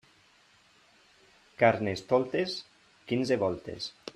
Carnestoltes, 1.63 2.57
quinze 3.13 3.39
voltes. 3.45 3.93